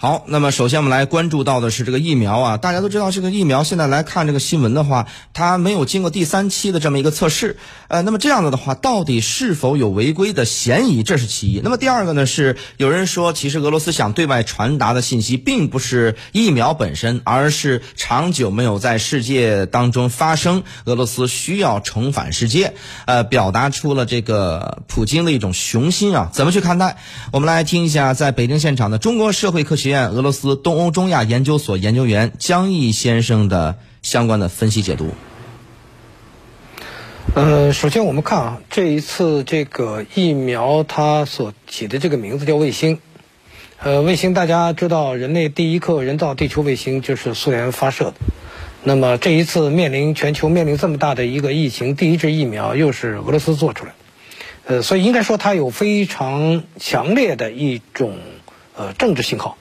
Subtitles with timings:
[0.00, 7.56] 好，那么首先我们来关注到的是这个疫苗啊，大家都知道这个疫苗现在来看这个新闻的话，它没有经过第三期的这么一个测试，
[7.88, 11.02] 呃，那么这样子的话，到底是否有违规的嫌疑？
[11.02, 11.60] 这是其一。
[11.64, 22.74] 那么第二个呢是有人说，其实俄罗斯想对外传达的信息并不是疫苗本身，而是长久没有在世界当中发生，俄罗斯需要重返世界，
[23.06, 26.98] 呃，表达出了这个普京的一种雄心啊，怎么去看待？
[27.32, 29.87] 我们来听一下在北京现场的中国社会科学。
[29.88, 35.10] 院俄罗斯东欧中亚研究所研究员江毅先生的相关的分析解读。
[37.34, 43.00] 呃，首先我们看啊，这一次这个疫苗它所起的这个名字叫卫星。
[43.80, 48.14] 呃，卫星大家知道，人类第一颗人造地球卫星就是苏联发射的。
[48.82, 53.92] 那么这一次面临全球面临这么大的一个疫情，第一支疫苗又是俄罗斯做出来。
[54.66, 58.18] 呃，所以应该说它有非常强烈的一种
[58.76, 59.56] 呃政治信号。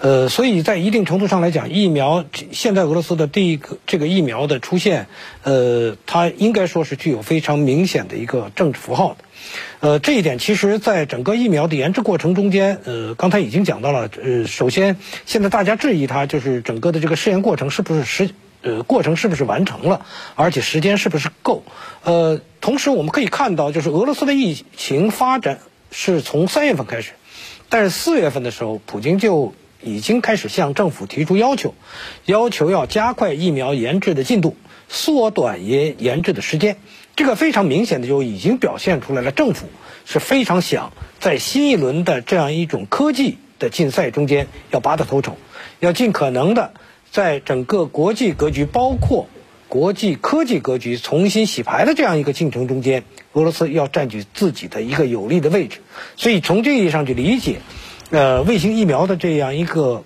[0.00, 5.06] 呃，所以在一定程度上来讲，疫苗现在俄罗斯的第一个这个疫苗的出现，
[5.42, 9.24] 呃，它应该说是具有非常明显的一个政治符号的。
[9.80, 14.10] 呃，这一点其实在整个疫苗的研制过程中间，呃，刚才已经讲到了。
[14.22, 18.30] 呃，首先现在大家质疑它就是整个的这个试验过程是不是时
[18.62, 21.62] 呃过程是不是完成了，而且时间是不是够。
[22.02, 27.12] 呃，同时我们可以看到，就是俄罗斯的疫情发展是从三月份开始，
[27.68, 29.54] 但是四月份的时候，普京就。
[29.84, 31.74] 已经开始向政府提出要求，
[32.24, 34.56] 要求要加快疫苗研制的进度，
[34.88, 36.76] 缩短研研制的时间。
[37.16, 39.66] 这个非常明显的就已经表现出来了，政府
[40.04, 45.36] 是非常想在新一轮的这样一种科技的竞赛中间要拔得头筹，
[45.78, 46.72] 要尽可能的
[47.12, 49.28] 在整个国际格局，包括
[49.68, 55.78] 国际科技格局重新洗牌的这样一个进程中间，俄罗斯要占据自己的一个有利的位置。
[56.16, 57.58] 所以从这意义上去理解。
[58.14, 60.04] 呃，卫星疫苗的这样一个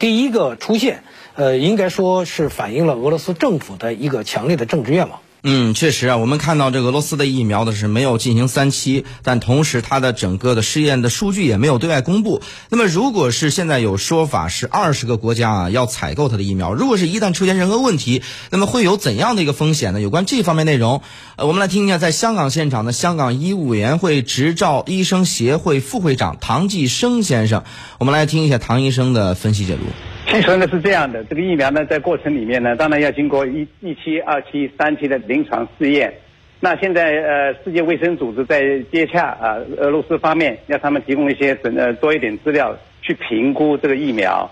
[0.00, 1.04] 第一个出现，
[1.36, 5.20] 呃，应该说是反映了俄罗斯政府的一个强烈的政治愿望。
[5.46, 12.40] 嗯，确实啊，我们看到这个俄罗斯的疫苗的是没有进行三期，但同时它的整个的试验的数据也没有对外公布。
[12.70, 20.00] 那么，如果是现在有说法是二十个国家啊要采购它的疫苗，如果是一旦出现任何问题，那么会有怎样的一个风险呢？
[20.00, 21.02] 有关这方面内容，
[21.36, 27.64] 呃，我们来听一下在香港现场的香港医务委员会执照医生协会副会长唐继生先生，
[27.98, 29.82] 我们来听一下唐医生的分析解读。
[30.26, 36.12] 其实呢是这样的，这个疫苗呢在过程里面呢，当然要经过一一期、二期、三期的临床试验。
[36.60, 44.50] 那现在呃，世界卫生组织在接洽啊，俄罗斯方面要他们提供一些呃多一点资料去评估这个疫苗。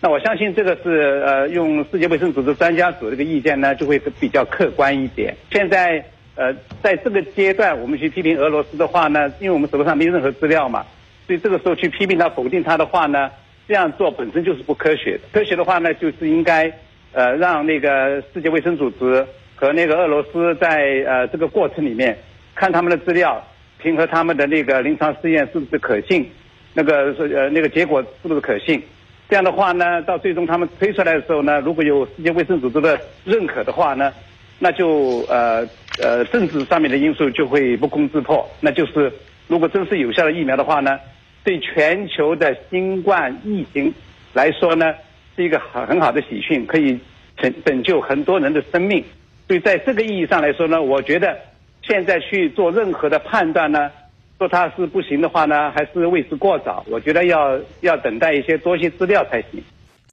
[0.00, 5.34] 那我相信这个是呃用世界卫生组织专家组这个意见呢，就会比较客观一点。
[5.50, 6.04] 现在
[6.34, 6.52] 呃
[6.82, 10.84] 在这个阶段，我们去批评俄罗斯的话呢，因为我们手头上没有任何资料嘛，
[11.26, 13.30] 所以这个时候去批评他、否定他的话呢。
[13.72, 15.20] 这样做本身就是不科学的。
[15.32, 16.70] 科学的话呢，就是应该，
[17.12, 22.14] 呃，让那个世界卫生组织和那个俄罗斯在呃这个过程里面
[22.54, 23.42] 看他们的资料，
[23.78, 26.30] 评核他们的那个临床试验是不是可信，
[26.74, 28.82] 那个呃那个结果是不是可信。
[29.30, 34.12] 这样的话呢，到最终他们推出来的时候呢，如果有世界卫生组织的认可的话呢，
[34.58, 35.66] 那就呃
[36.02, 38.46] 呃政治上面的因素就会不攻自破。
[38.60, 39.10] 那就是
[39.48, 40.98] 如果真是有效的疫苗的话呢？
[41.44, 43.92] 对全球的新冠疫情
[44.32, 44.94] 来说呢，
[45.34, 46.98] 是一个很很好的喜讯，可以
[47.36, 49.04] 拯拯救很多人的生命。
[49.48, 51.36] 所以在这个意义上来说呢，我觉得
[51.82, 53.90] 现在去做任何的判断呢，
[54.38, 56.84] 说它是不行的话呢，还是为时过早。
[56.88, 59.62] 我觉得要要等待一些多些资料才行。